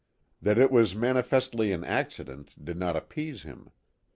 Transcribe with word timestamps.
That 0.41 0.57
it 0.57 0.71
was 0.71 0.95
manifestly 0.95 1.71
an 1.71 1.83
accident 1.83 2.55
did 2.65 2.75
not 2.75 2.95
appease 2.95 3.43
him. 3.43 3.69